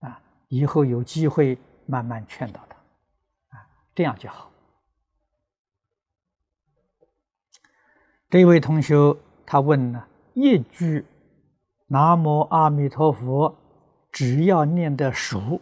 [0.00, 4.50] 啊，以后有机会慢慢劝导他，啊，这样就好。
[8.28, 8.94] 这位同学
[9.46, 11.06] 他问呢，一句
[11.86, 13.56] “南无阿弥陀佛”，
[14.10, 15.60] 只要念得熟，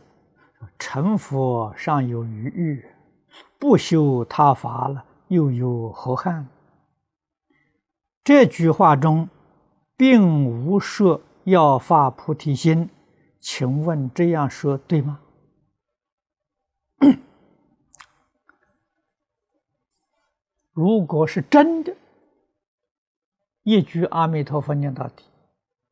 [0.78, 2.84] 成佛尚有余欲，
[3.58, 6.48] 不修他法了，又有何憾？
[8.24, 9.28] 这句话中。
[9.96, 12.90] 并无说要发菩提心，
[13.40, 15.20] 请问这样说对吗？
[20.72, 21.96] 如果是真的，
[23.62, 25.24] 一句阿弥陀佛念到底，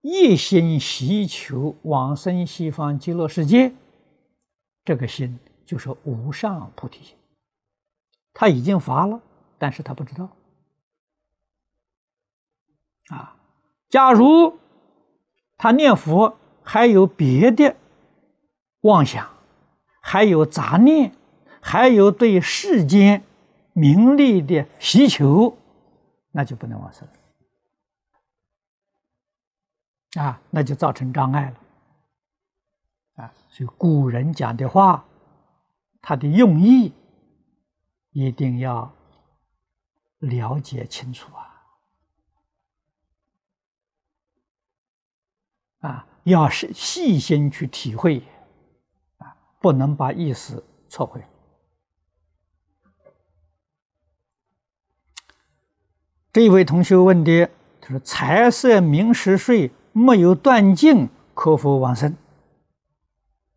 [0.00, 3.72] 一心希求往生西方极乐世界，
[4.84, 7.16] 这个心就是无上菩提心。
[8.34, 9.20] 他已经发了，
[9.58, 10.28] 但是他不知道。
[13.08, 13.36] 啊，
[13.92, 14.58] 假如
[15.58, 17.76] 他念佛还有别的
[18.80, 19.28] 妄想，
[20.00, 21.12] 还有杂念，
[21.60, 23.22] 还有对世间
[23.74, 25.58] 名利的需求，
[26.30, 27.06] 那就不能往生
[30.14, 33.22] 啊，那就造成障碍了。
[33.22, 35.04] 啊，所以古人讲的话，
[36.00, 36.94] 他的用意
[38.12, 38.90] 一定要
[40.20, 41.51] 了解清楚啊。
[45.82, 48.22] 啊，要是细心去体会，
[49.18, 51.20] 啊，不能把意思错会。
[56.32, 62.16] 这位同学问的，他说：“财色名食睡没有断尽，可否往生？”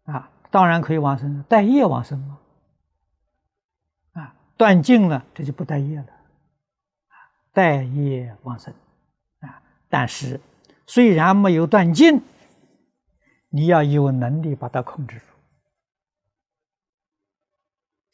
[0.06, 2.40] 啊，当然可以往生，带业往生吗？
[4.14, 6.08] 啊，断尽了，这就不带业了，
[7.54, 8.74] 带业往生，
[9.42, 10.42] 啊，但是。
[10.88, 12.22] 虽然没有断尽，
[13.50, 15.26] 你要有能力把它控制住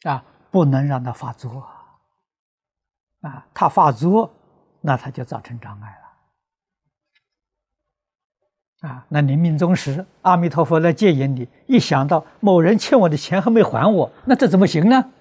[0.08, 1.66] 啊，不能让它发作
[3.20, 3.46] 啊！
[3.54, 4.32] 它发作，
[4.80, 5.96] 那它就造成障碍
[8.82, 9.06] 了啊！
[9.08, 15.12] 那你命终时，阿弥陀佛来接引你，一想到某人欠我的钱还没还我，那这怎么行呢？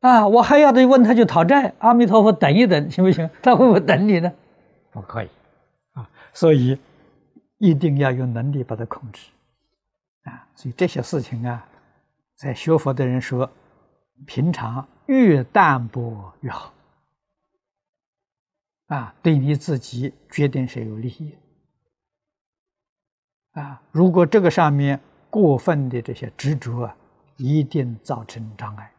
[0.00, 3.28] 啊，我还要得问他去讨债，阿弥陀佛等一等行不行？
[3.42, 4.32] 他会不会等你呢？
[4.90, 5.28] 不可以。
[6.38, 6.78] 所以
[7.56, 9.28] 一定要有能力把它控制
[10.22, 10.46] 啊！
[10.54, 11.66] 所以这些事情啊，
[12.36, 13.50] 在学佛的人说，
[14.24, 16.72] 平常越淡薄越好
[18.86, 21.36] 啊，对你自己决定是有利益
[23.54, 23.82] 啊。
[23.90, 26.96] 如果这个上面过分的这些执着啊，
[27.36, 28.92] 一定造成障碍。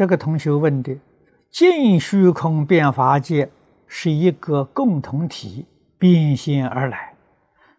[0.00, 0.96] 这个同学问的
[1.52, 3.50] “尽虚空变法界”
[3.86, 5.66] 是一个共同体
[5.98, 7.14] 变现而来，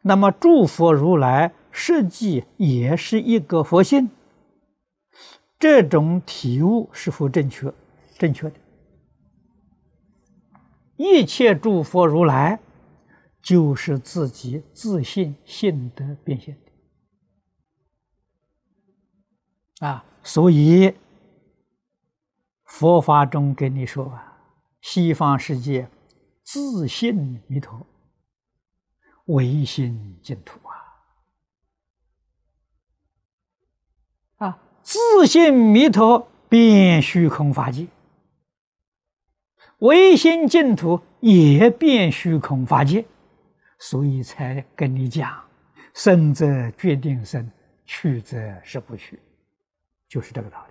[0.04, 4.12] 那么诸佛如来实际也是一个佛性，
[5.58, 7.74] 这种体悟是否正确？
[8.20, 8.56] 正确的。
[10.98, 12.60] 一切诸佛如来
[13.42, 16.56] 就是自己自信性德变现
[19.80, 20.94] 的啊，所以。
[22.72, 24.40] 佛法中跟你说啊，
[24.80, 25.88] 西方世界
[26.42, 27.86] 自信弥陀，
[29.26, 30.58] 唯心净土
[34.38, 34.48] 啊！
[34.48, 37.86] 啊，自信弥陀变虚空法界，
[39.80, 43.06] 唯心净土也变虚空法界，
[43.80, 45.44] 所以才跟你讲：
[45.94, 47.52] 生则决定生，
[47.86, 49.20] 去则是不去，
[50.08, 50.71] 就是这个道理。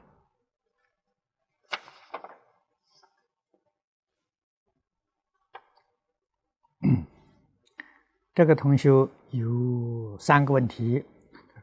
[8.33, 8.89] 这个同学
[9.31, 11.05] 有三个问题：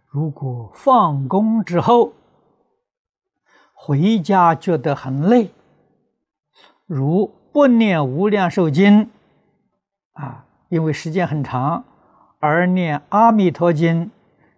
[0.10, 2.13] 如果放工之后
[3.73, 5.49] 回家觉得很累，
[6.86, 9.06] 如不念《无量寿经》
[10.12, 11.86] 啊，因为时间很长，
[12.39, 14.05] 而念《阿弥陀经》，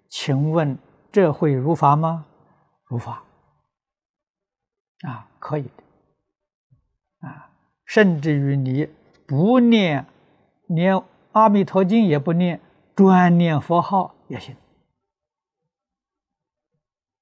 [0.09, 0.77] 请问
[1.11, 2.25] 这会如法吗？
[2.85, 3.23] 如法
[5.01, 7.51] 啊，可以的啊，
[7.85, 8.89] 甚至于你
[9.27, 10.07] 不念
[10.65, 10.99] 念。
[11.31, 12.59] 阿弥陀经也不念，
[12.95, 14.55] 专念佛号也行，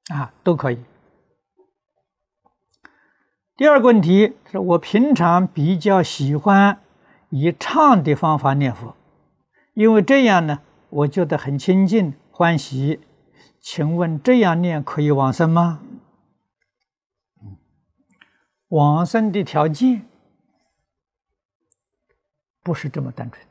[0.10, 0.80] 啊，都可以。
[3.56, 6.80] 第二个问题是我平常比较喜欢
[7.30, 8.96] 以唱的方法念佛，
[9.74, 13.02] 因为这样呢，我觉得很亲近欢喜。
[13.60, 15.82] 请问这样念可以往生吗？
[18.70, 20.06] 往生的条件
[22.62, 23.47] 不是这么单纯。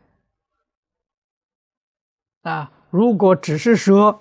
[2.47, 4.20] 啊，如果只是说，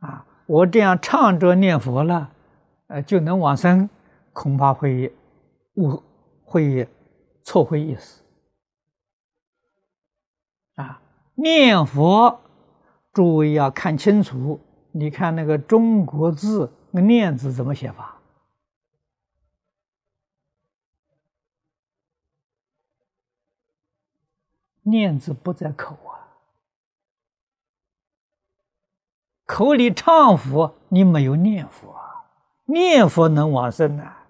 [0.00, 2.30] 啊，我这样唱着念佛了，
[2.88, 3.88] 呃，就能往生，
[4.34, 5.10] 恐怕会
[5.76, 6.02] 误
[6.44, 6.86] 会
[7.42, 8.22] 错会意思。
[10.74, 11.00] 啊，
[11.36, 12.38] 念佛，
[13.14, 14.60] 诸位要看清楚，
[14.92, 18.20] 你看那个中国字，那“念”字怎么写法？
[24.82, 25.96] 念字不在口。
[29.50, 31.92] 口里唱佛，你没有念佛，
[32.66, 34.24] 念佛能往生啊，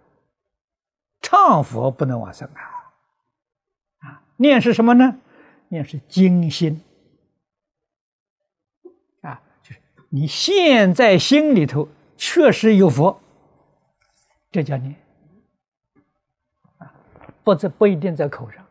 [1.20, 2.62] 唱佛不能往生啊。
[3.98, 5.18] 啊念是什么呢？
[5.68, 6.82] 念是精心。
[9.20, 13.20] 啊，就是你现在心里头确实有佛，
[14.50, 14.96] 这叫念。
[16.78, 16.94] 啊，
[17.44, 18.66] 不这不一定在口上，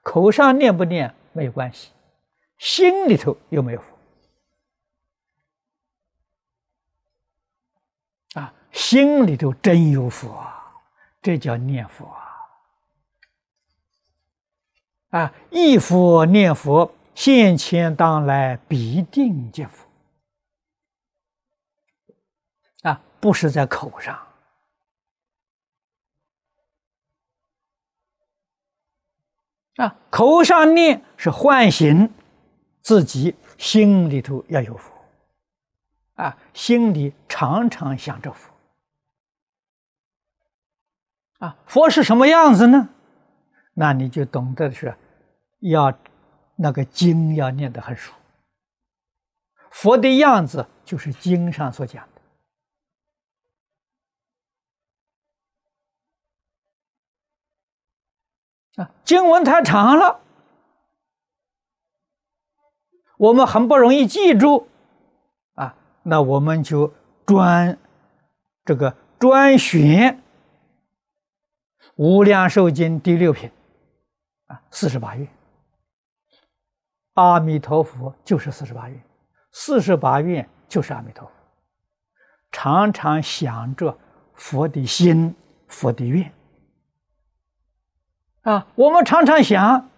[0.00, 1.92] 口上念不念没有关系，
[2.56, 3.92] 心里头有没有佛？
[8.40, 10.74] 啊，心里头真有佛啊，
[11.22, 12.20] 这叫念佛啊。
[15.10, 19.86] 啊，忆佛念佛，现前当来必定见佛。
[22.82, 24.20] 啊，不是在口上。
[29.76, 32.12] 啊，口上念是唤醒
[32.82, 34.92] 自己心里头要有佛。
[36.14, 38.52] 啊，心里常常想着佛。
[41.38, 42.88] 啊，佛是什么样子呢？
[43.74, 44.94] 那你就懂得是。
[45.60, 45.98] 要
[46.56, 48.12] 那个经要念得很熟，
[49.70, 52.06] 佛的样子就是经上所讲
[58.76, 58.90] 的啊。
[59.04, 60.20] 经文太长了，
[63.16, 64.68] 我们很不容易记住
[65.54, 65.74] 啊。
[66.02, 66.92] 那我们就
[67.24, 67.78] 专
[68.66, 70.18] 这个专选
[71.96, 73.50] 《无量寿经》第六品
[74.46, 75.28] 啊，四十八愿。
[77.14, 79.00] 阿弥陀佛就是四十八愿，
[79.52, 81.32] 四十八愿就是阿弥陀佛。
[82.50, 83.96] 常常想着
[84.34, 85.34] 佛的心、
[85.68, 86.32] 佛的愿
[88.42, 89.88] 啊，我们常常想，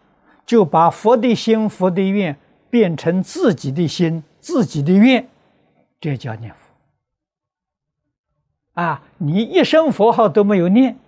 [0.45, 2.39] 就把佛的心、佛的愿
[2.71, 5.27] 变成自己的心、自己的愿，
[5.99, 6.61] 这叫念佛。
[8.83, 10.99] 啊，你一声佛号都没有念，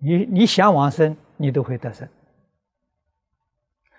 [0.00, 2.08] 你你想往生，你都会得生。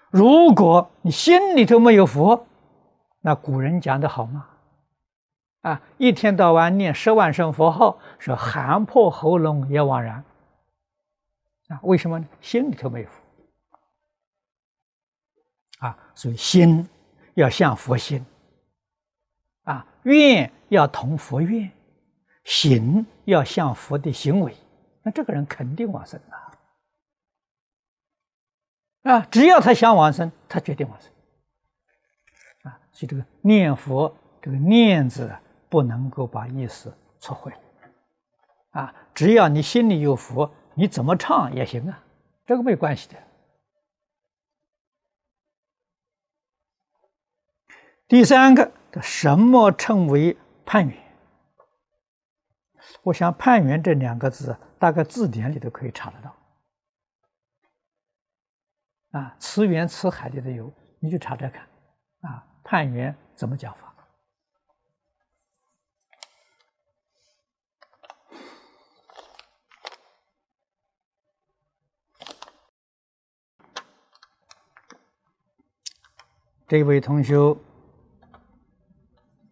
[0.10, 2.46] 如果你心里头没有佛，
[3.22, 4.48] 那古人讲的好吗？
[5.62, 10.24] 啊，一天到晚念十万声佛号，说喊破喉咙也枉然。
[11.68, 12.28] 啊，为什么呢？
[12.42, 13.22] 心里头没有佛。
[15.88, 16.90] 啊，所以心
[17.36, 18.26] 要像佛心，
[19.64, 21.72] 啊，愿要同佛愿，
[22.44, 24.54] 行要像佛的行为，
[25.04, 26.36] 那这个人肯定往生啊。
[29.04, 31.12] 啊，只要他想往生，他决定往生。
[32.64, 35.34] 啊，所以这个念佛，这个念字
[35.70, 37.52] 不能够把意思错会。
[38.72, 42.04] 啊，只要你心里有佛，你怎么唱也行啊，
[42.46, 43.16] 这个没关系的。
[48.08, 48.72] 第三个，
[49.02, 50.98] 什么称为判远？
[53.04, 56.36] 我想“判远”这两个字，大概字典里都可以查得到。
[59.12, 61.68] 啊，词源词海里头有，你就查查看，
[62.22, 63.94] 啊，判源怎么讲法？
[76.68, 77.36] 这位同学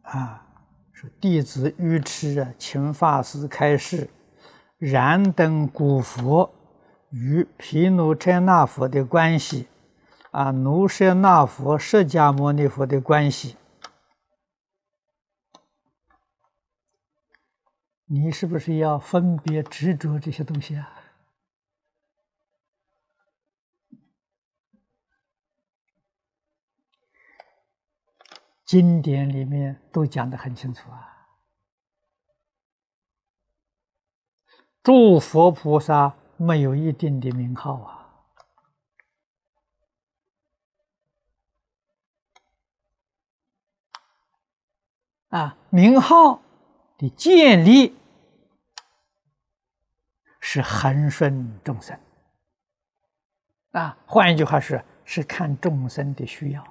[0.02, 0.44] 啊，
[0.92, 4.10] 说弟子愚痴啊，请法师开示，
[4.80, 6.56] 燃灯古佛。
[7.12, 9.68] 与毗卢遮那佛的关系，
[10.30, 13.58] 啊，卢舍那佛、释迦牟尼佛的关系，
[18.06, 20.88] 你是不是要分别执着这些东西啊？
[28.64, 31.09] 经典里面都讲得很清楚啊，
[34.84, 36.16] 诸佛菩萨。
[36.42, 37.74] 没有一定的名号
[45.32, 45.38] 啊！
[45.38, 46.42] 啊，名号
[46.98, 47.94] 的建立
[50.40, 52.00] 是恒顺众生
[53.72, 53.98] 啊。
[54.06, 56.64] 换一句话说，是看众生的需要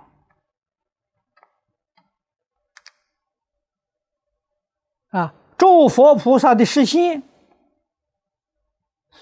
[5.11, 5.35] 啊。
[5.59, 7.23] 诸佛菩萨的实现。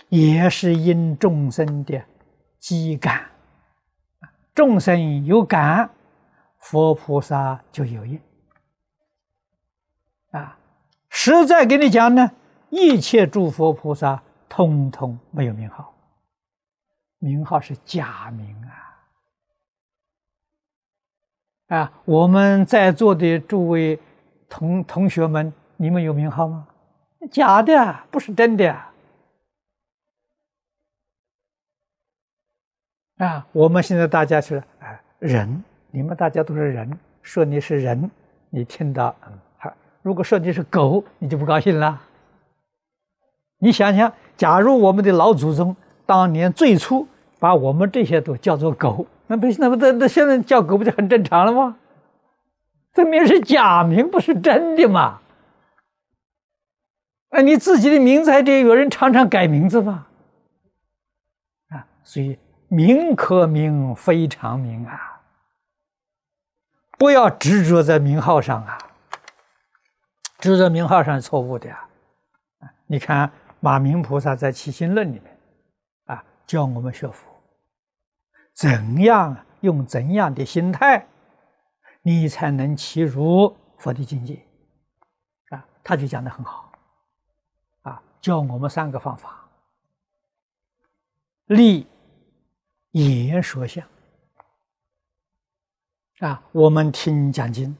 [0.08, 2.02] 也是因众生的
[2.58, 3.26] 机感，
[4.54, 5.90] 众生有感，
[6.58, 8.20] 佛菩萨就有应。
[10.30, 10.58] 啊，
[11.08, 12.30] 实在给你讲呢，
[12.70, 15.94] 一切诸佛菩萨通通没有名号，
[17.18, 18.56] 名号是假名
[21.68, 21.76] 啊！
[21.76, 23.98] 啊，我们在座的诸位
[24.48, 26.68] 同同学们，你们有名号吗？
[27.30, 28.76] 假的，不是真的。
[33.18, 38.10] 啊，我们现在大家是哎人，你们大家都是人，说你是人，
[38.50, 39.70] 你听到嗯好；
[40.02, 42.00] 如果说你是狗，你就不高兴了。
[43.58, 47.08] 你想想，假如我们的老祖宗当年最初
[47.38, 51.76] 把我们这些都叫做狗，那不那不那那现在叫狗不就很正常了吗？
[52.92, 55.20] 这名是假名，不是真的嘛？
[57.30, 60.06] 哎，你自己的名字还得有人常常改名字吧？
[61.70, 62.38] 啊，所以
[62.68, 65.22] 名可名，非常名啊！
[66.98, 68.78] 不要执着在名号上啊！
[70.38, 71.88] 执着名号上是错误的啊！
[72.86, 73.32] 你看。
[73.58, 75.38] 马明菩萨在《七心论》里面，
[76.04, 77.26] 啊，教我们学佛，
[78.52, 81.04] 怎样用怎样的心态，
[82.02, 84.40] 你才能契入佛的境界？
[85.48, 86.70] 啊，他就讲的很好，
[87.82, 89.48] 啊，教我们三个方法：
[91.46, 91.88] 立
[93.04, 93.86] 言说相。
[96.20, 97.76] 啊，我们听讲经，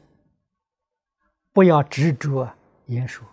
[1.53, 2.53] 不要执着
[2.87, 3.27] 言说。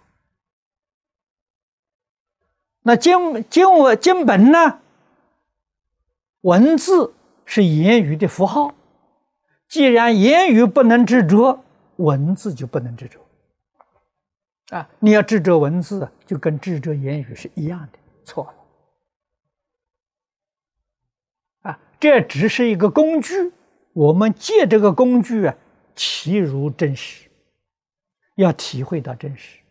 [2.83, 4.79] 那经经文经本呢？
[6.41, 7.13] 文字
[7.45, 8.73] 是言语的符号，
[9.67, 11.63] 既然言语不能执着，
[11.97, 13.19] 文字就不能执着。
[14.69, 18.53] 啊，你要执着文字，就跟执着言语是一样的，错了。
[21.71, 23.53] 啊，这只是一个工具，
[23.93, 25.55] 我们借这个工具啊，
[25.95, 27.29] 其如真实，
[28.35, 29.61] 要体会到真实。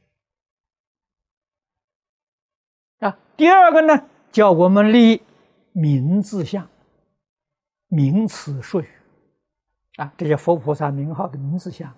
[3.01, 5.20] 啊，第二个呢，叫我们立
[5.72, 6.66] 名字相、
[7.89, 8.89] 名词术语，
[9.97, 11.95] 啊，这些佛菩萨名号的名字相，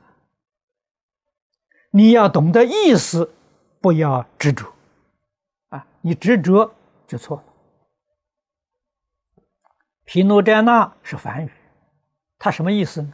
[1.92, 3.32] 你要懂得意思，
[3.80, 4.66] 不要执着，
[5.68, 6.74] 啊，你执着
[7.06, 7.53] 就错了。
[10.04, 11.50] 毗卢遮那是梵语，
[12.38, 13.12] 它什么意思呢？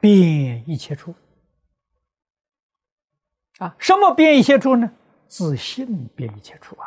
[0.00, 1.14] 遍一切处，
[3.58, 4.92] 啊，什么遍一切处呢？
[5.26, 6.86] 自信遍一切处啊！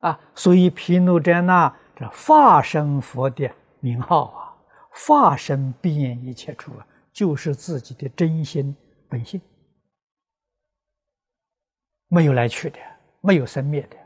[0.00, 3.48] 啊，所以毗卢遮那这化身佛的
[3.80, 4.56] 名号啊，
[4.90, 8.76] 化身遍一切处啊，就是自己的真心
[9.08, 9.40] 本性，
[12.08, 12.78] 没有来去的，
[13.20, 13.96] 没有生灭的。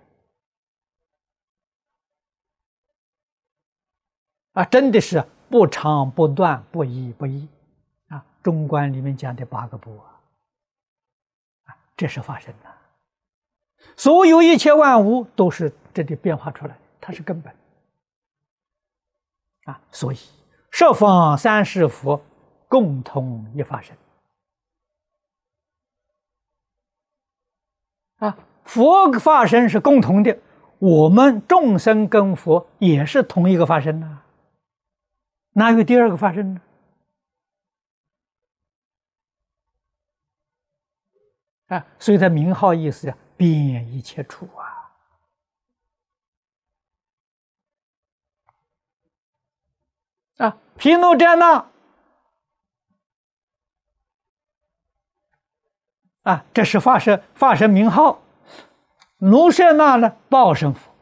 [4.52, 7.48] 啊，真的是不长不断，不依不依
[8.08, 8.24] 啊！
[8.42, 11.76] 中观里面讲的八个不啊。
[11.96, 12.70] 这是发生的，
[13.96, 17.54] 所有一切万物都是这里变化出来，它是根本
[19.64, 19.80] 啊。
[19.92, 20.16] 所以
[20.70, 22.20] 十方三世佛
[22.66, 23.96] 共同一发生
[28.16, 30.36] 啊，佛发生是共同的，
[30.78, 34.21] 我们众生跟佛也是同一个发生啊，
[35.52, 36.60] 哪有第二个发生呢？
[41.66, 44.92] 啊，所以它名号意思叫遍一切处啊！
[50.38, 51.70] 啊，毗卢遮那
[56.22, 58.18] 啊，这是化身化身名号；
[59.18, 60.92] 卢舍那呢，报身佛。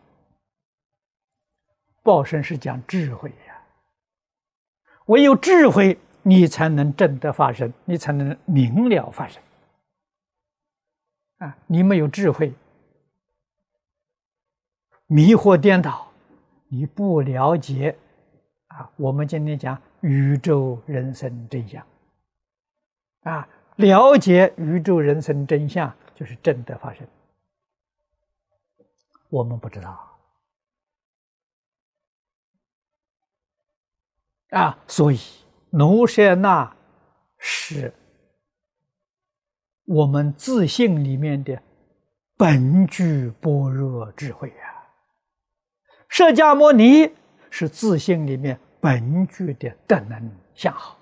[2.03, 3.50] 报身是讲智慧呀，
[5.11, 9.43] 唯有智慧，你才能证得法身，你才能明了法身。
[11.39, 12.55] 啊，你没有智慧，
[15.09, 16.07] 迷惑颠倒，
[16.69, 17.97] 你不了解
[18.69, 18.89] 啊。
[18.97, 21.85] 我们今天讲宇宙人生真相，
[23.23, 27.05] 啊，了解宇宙人生真相就是真的发生。
[29.29, 30.10] 我们不知道
[34.51, 35.19] 啊，所以
[35.71, 36.77] 奴舍那
[37.39, 37.93] 是。
[39.87, 41.61] 我们自信里面的
[42.37, 44.87] 本具般若智慧啊，
[46.09, 47.13] 释迦牟尼
[47.51, 50.97] 是自信里面本具的德能相好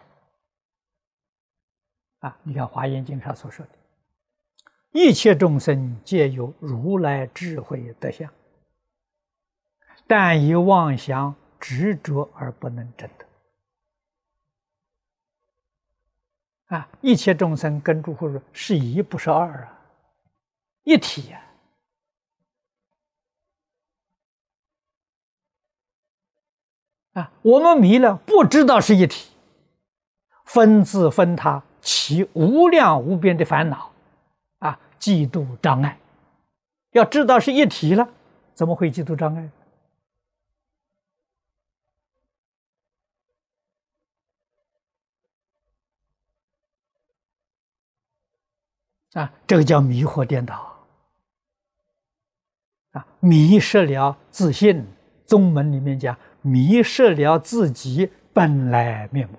[2.20, 2.38] 啊！
[2.42, 3.72] 你看《华严经》上所说的，
[4.92, 8.32] 一切众生皆有如来智慧德相，
[10.06, 13.27] 但以妄想执着而不能证得。
[16.68, 16.88] 啊！
[17.00, 19.72] 一切众生跟诸佛说是一，不是二啊，
[20.84, 21.42] 一体呀！
[27.14, 29.30] 啊，我们迷了，不知道是一体，
[30.44, 33.90] 分自分他，起无量无边的烦恼，
[34.58, 35.98] 啊，嫉妒障碍。
[36.92, 38.06] 要知道是一体了，
[38.54, 39.50] 怎么会嫉妒障碍？
[49.18, 50.76] 啊，这个叫迷惑颠倒，
[52.92, 54.86] 啊，迷失了自信。
[55.26, 59.36] 宗门里面讲，迷失了自己本来面目。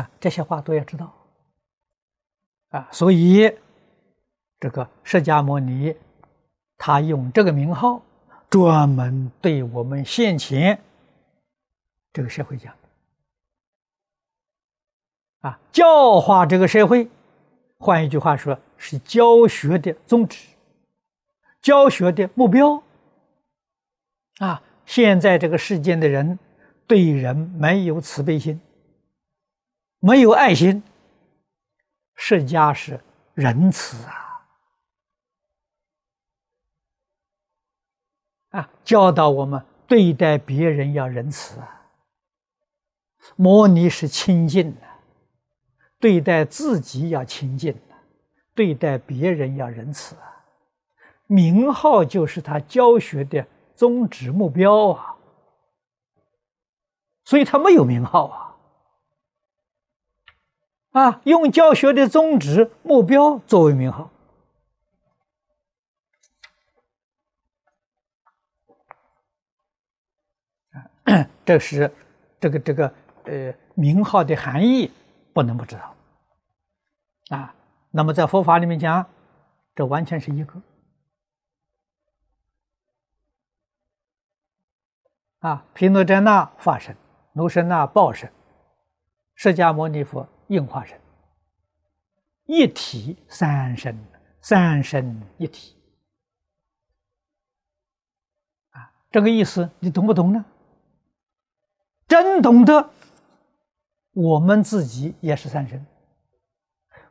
[0.00, 1.12] 啊，这些话都要知道。
[2.68, 3.52] 啊，所以
[4.58, 5.94] 这个释迦牟尼，
[6.78, 8.00] 他用这个名号，
[8.48, 10.78] 专门对我们现前
[12.12, 12.74] 这个社会讲。
[15.40, 17.08] 啊，教化这个社会，
[17.78, 20.48] 换一句话说，是教学的宗旨，
[21.60, 22.82] 教学的目标。
[24.38, 26.38] 啊，现在这个世间的人
[26.86, 28.60] 对人没有慈悲心，
[30.00, 30.82] 没有爱心。
[32.14, 32.98] 释迦是
[33.34, 34.25] 仁慈啊，
[38.56, 41.82] 啊，教导我们对待别人要仁慈啊。
[43.36, 44.80] 摩尼是清净的。
[45.98, 47.74] 对待自己要清净
[48.54, 50.44] 对待别人要仁慈啊。
[51.26, 55.16] 名号就是他教学的宗旨目标啊，
[57.24, 58.56] 所以他没有名号啊。
[60.92, 64.10] 啊，用教学的宗旨目标作为名号，
[71.44, 71.90] 这 是
[72.40, 72.94] 这个这个
[73.24, 74.90] 呃名号的含义。
[75.32, 75.94] 不能不知道，
[77.36, 77.54] 啊，
[77.90, 79.06] 那么在佛法里面讲，
[79.74, 80.62] 这完全是一个，
[85.40, 86.96] 啊，毗卢遮那化身、
[87.34, 88.32] 卢舍那报身、
[89.34, 90.98] 释迦牟尼佛应化身，
[92.46, 93.94] 一体三身，
[94.40, 95.76] 三身一体，
[98.70, 100.42] 啊，这个意思你懂不懂呢？
[102.06, 102.90] 真懂得。
[104.12, 105.84] 我们自己也是三身，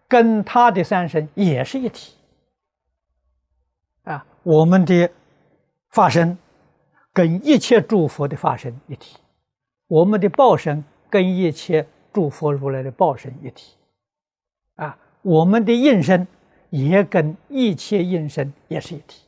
[0.08, 2.16] 跟他的三身也是一体
[4.04, 4.26] 啊！
[4.42, 5.10] 我们的
[5.90, 6.38] 法身
[7.14, 9.18] 跟一切诸佛的法身一体，
[9.88, 13.76] 我们的报身跟一切诸佛如来的报身一体
[14.76, 14.98] 啊！
[15.22, 16.28] 我们的应身
[16.72, 19.22] 也跟一切应身也是一体。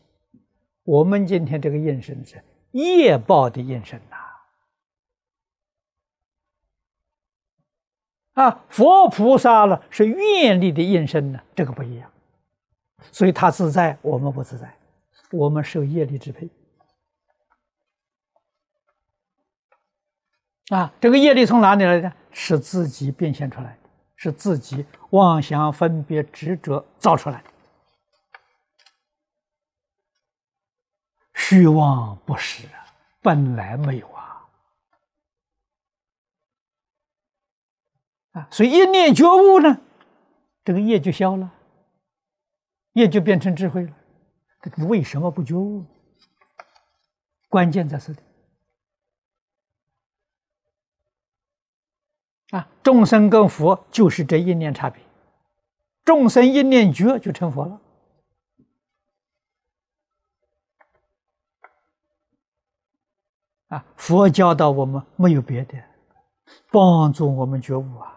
[0.84, 4.18] 我们今天这个应身是业报的应身呐。
[8.38, 12.08] 啊佛菩萨了是愿力的应身呢，这个不一样，
[13.12, 14.72] 所以他自在，我们不自在，
[15.32, 16.48] 我们受业力支配。
[20.70, 22.14] 啊，这个业力从哪里来的？
[22.32, 27.50] 是自己变现出来的，是自己妄想分别执着造出来的，
[31.34, 32.86] 虚妄不实啊，
[33.24, 34.17] 本来没有。
[38.52, 39.80] 所以一念觉悟呢，
[40.64, 41.52] 这个业就消了，
[42.94, 43.94] 业就变成智慧了。
[44.88, 45.86] 为什么不觉悟？
[47.48, 48.20] 关键在这里。
[52.50, 55.02] 啊，众生跟佛就是这一念差别，
[56.04, 57.82] 众生一念觉就成佛了。
[63.68, 65.82] 啊，佛教导我们没有别的，
[66.72, 68.17] 帮助我们觉悟啊。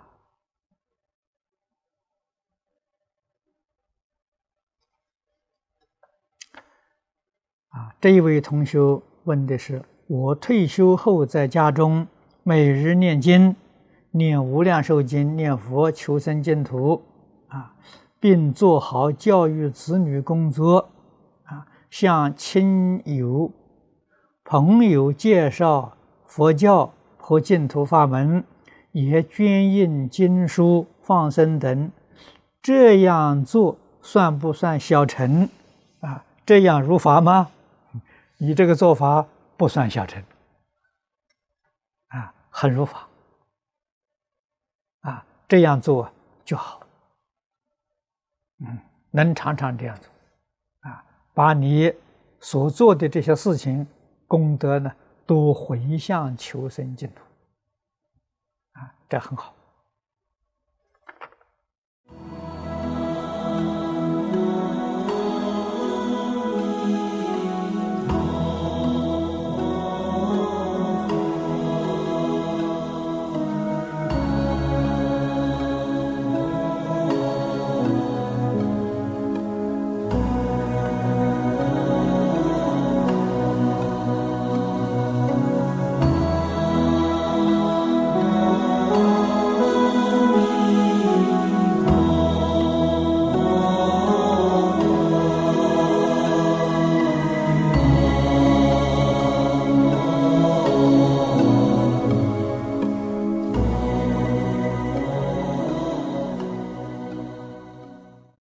[8.01, 8.78] 这一位同学
[9.24, 12.07] 问的是：我退休后在家中
[12.43, 13.55] 每日念经、
[14.11, 17.03] 念无量寿经、念佛求生净土，
[17.49, 17.72] 啊，
[18.18, 20.89] 并做好教育子女工作，
[21.45, 23.53] 啊，向亲友、
[24.45, 25.93] 朋友介绍
[26.26, 28.43] 佛教和净土法门，
[28.93, 31.91] 也捐印经书、放生等，
[32.62, 35.49] 这样做算不算小乘？
[36.01, 37.49] 啊，这样如法吗？
[38.43, 39.28] 你这个做法
[39.59, 40.24] 不算小乘，
[42.09, 43.07] 啊，很如法，
[45.01, 46.11] 啊，这样做
[46.43, 46.80] 就好，
[48.61, 48.78] 嗯，
[49.11, 50.11] 能常常这样做，
[50.88, 51.95] 啊，把你
[52.41, 53.86] 所做的这些事情
[54.26, 54.91] 功德呢，
[55.26, 57.22] 都回向求生净土，
[58.72, 59.55] 啊，这很好。